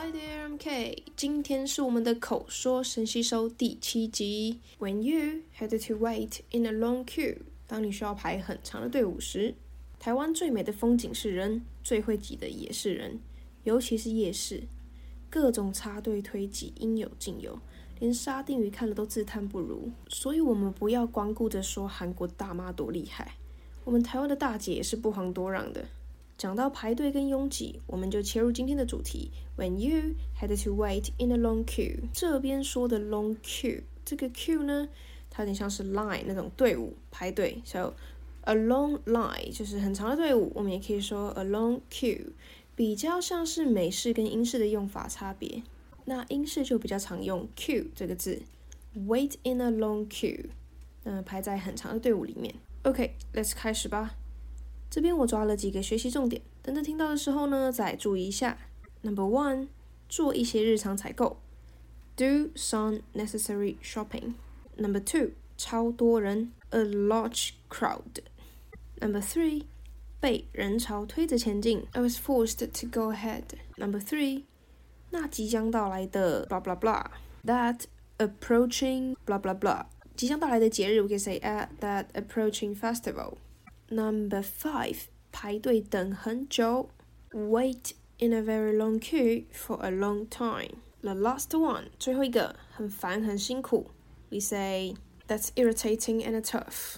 [0.00, 1.02] Hi there, I'm Kay。
[1.16, 4.60] 今天是我们的口说神吸收第七集。
[4.78, 9.56] When you had to wait in a long queue，当你需要排很长的队伍时，
[9.98, 13.18] 台湾最美的风景是人，最会挤的也是人，
[13.64, 14.62] 尤其是夜市，
[15.28, 17.58] 各种插队推挤应有尽有，
[17.98, 19.90] 连沙丁鱼看了都自叹不如。
[20.06, 23.34] 所以，我们不要光顾着说韩国大妈多厉害，
[23.82, 25.86] 我们台湾的大姐也是不遑多让的。
[26.38, 29.32] 讲到排队跟拥挤，我们就切入今天的主题。
[29.56, 34.88] When you had to wait in a long queue，这边说的 long queue，这个 queue 呢，
[35.28, 37.92] 它有点像是 line 那种队伍排队，so
[38.42, 40.52] a long line 就是很长的队伍。
[40.54, 42.28] 我们也可以说 a long queue，
[42.76, 45.64] 比较像是美式跟英式的用法差别。
[46.04, 48.40] 那英式就比较常用 queue 这个字
[48.96, 50.46] ，wait in a long queue，
[51.02, 52.54] 嗯，排在很长的队伍里面。
[52.84, 54.14] OK，let's 开始吧。
[54.90, 58.56] 这边我抓了几个学习重点，等着听到的时候呢，再注意一下。
[59.02, 59.68] Number one，
[60.08, 61.38] 做一些日常采购
[62.16, 64.32] ，do some necessary shopping。
[64.76, 68.22] Number two，超多人，a large crowd。
[69.00, 69.64] Number three，
[70.20, 73.44] 被人潮推着前进，I was forced to go ahead。
[73.76, 74.44] Number three，
[75.10, 77.82] 那即将到来的，blah blah blah，that
[78.18, 83.34] approaching blah blah blah，即将到来的节日，我可以 say at that approaching festival。
[83.89, 84.97] Number five，
[85.31, 86.89] 排队等很久，
[87.31, 90.77] wait in a very long queue for a long time.
[91.01, 93.91] The last one，最后一个，很烦很辛苦，
[94.29, 94.95] we say
[95.27, 96.95] that's irritating and tough.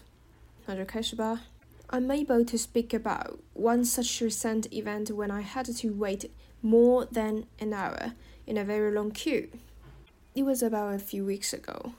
[0.65, 1.41] 那就开始吧。
[1.87, 6.29] I'm able to speak about one such recent event when I had to wait
[6.61, 8.13] more than an hour
[8.45, 9.49] in a very long queue.
[10.33, 11.93] It was about a few weeks ago.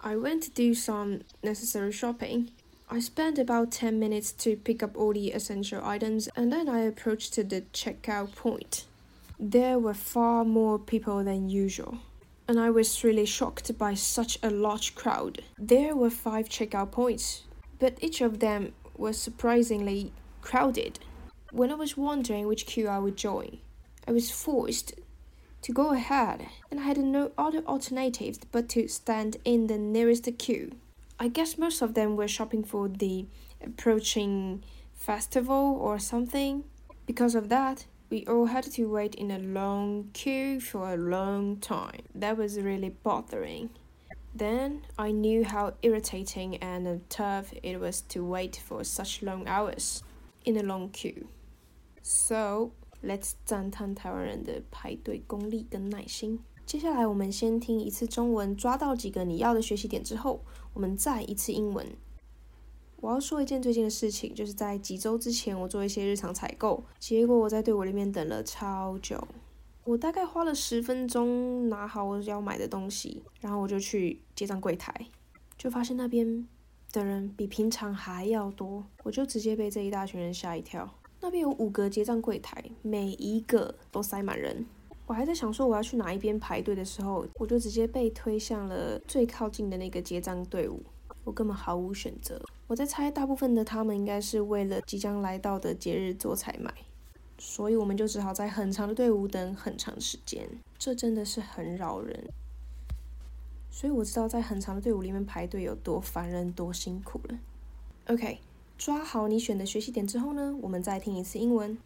[0.00, 2.50] I went to do some necessary shopping
[2.93, 6.81] I spent about 10 minutes to pick up all the essential items and then I
[6.81, 8.83] approached to the checkout point.
[9.39, 11.99] There were far more people than usual,
[12.49, 15.41] and I was really shocked by such a large crowd.
[15.57, 17.43] There were five checkout points,
[17.79, 20.11] but each of them was surprisingly
[20.41, 20.99] crowded.
[21.53, 23.59] When I was wondering which queue I would join,
[24.05, 24.95] I was forced
[25.61, 30.27] to go ahead, and I had no other alternatives but to stand in the nearest
[30.37, 30.73] queue.
[31.20, 33.26] I guess most of them were shopping for the
[33.64, 34.62] approaching
[34.94, 36.64] festival or something.
[37.06, 41.56] Because of that, we all had to wait in a long queue for a long
[41.56, 42.02] time.
[42.14, 43.70] That was really bothering.
[44.34, 50.02] Then I knew how irritating and tough it was to wait for such long hours
[50.44, 51.28] in a long queue.
[52.02, 56.40] So let's 赞叹台湾人的排队功力跟耐心。
[56.71, 60.39] 接下来我们先听一次中文，抓到几个你要的学习点之后，
[60.73, 61.85] 我们再一次英文。
[63.01, 69.21] 我要说一件最近的事情，就是在几周之前，我做一些日常采购，结果我在队伍里面等了超久。
[69.83, 74.93] 我大概花了十分钟拿好我要买的东西，然后我就去结账柜台，
[75.57, 76.47] 就发现那边
[76.93, 80.89] 的人比平常还要多，我就直接被这一大群人吓一跳。
[81.19, 84.65] 那边有五个结账柜台，每一个都塞满人。
[85.11, 90.81] 我还在想说我要去哪一边排队的时候，我就直接被推向了最靠近的那个结账队伍，
[91.25, 92.41] 我根本毫无选择。
[92.65, 96.73] 我在猜，大部分的他们应该是为了即将来到的节日做采买，
[97.37, 102.29] 所以我们就只好在很长的队伍等很长时间，这真的是很扰人。
[103.69, 107.37] 所以我知道在很长的队伍里面排队有多烦人、多辛苦了。
[108.07, 108.37] OK，
[108.77, 111.77] 抓好你选的学习点之后呢，我们再听一次英文。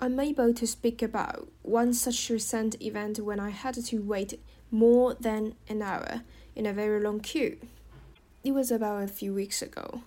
[0.00, 4.38] I'm able to speak about one such recent event when I had to wait
[4.70, 6.22] more than an hour
[6.54, 7.58] in a very long queue.
[8.44, 10.02] It was about a few weeks ago.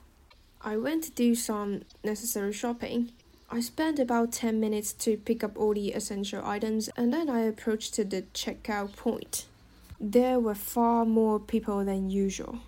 [0.62, 3.12] I went to do some necessary shopping.
[3.50, 7.42] I spent about 10 minutes to pick up all the essential items and then I
[7.42, 9.46] approached the checkout point.
[10.00, 12.60] There were far more people than usual,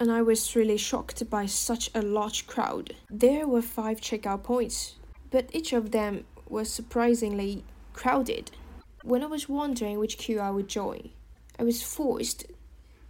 [0.00, 2.94] and I was really shocked by such a large crowd.
[3.08, 4.96] There were five checkout points,
[5.30, 7.64] but each of them was surprisingly
[7.94, 8.50] crowded.
[9.02, 11.10] When I was wondering which queue I would join,
[11.58, 12.44] I was forced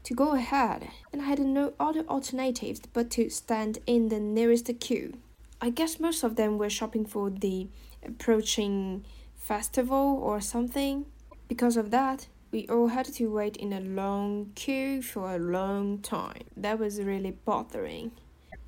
[0.04, 4.70] to go ahead, and I had no other alternatives but to stand in the nearest
[4.80, 5.18] queue.
[5.60, 7.68] I guess most of them were shopping for the
[8.04, 9.04] approaching
[9.36, 11.06] festival or something.
[11.48, 15.98] Because of that, we all had to wait in a long queue for a long
[15.98, 16.44] time.
[16.56, 18.12] That was really bothering.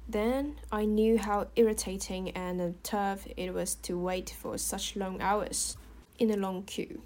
[0.10, 5.76] Then I knew how irritating and tough it was to wait for such long hours
[6.18, 7.02] in a long queue.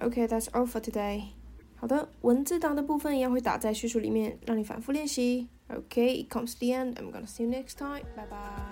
[0.00, 1.32] Okay, that's all for today.
[1.76, 5.48] 好的，文字档的部分一样会打在叙述里面，让你反复练习。
[5.68, 6.94] Okay, it comes to the end.
[6.94, 8.04] I'm gonna see you next time.
[8.16, 8.71] Bye bye.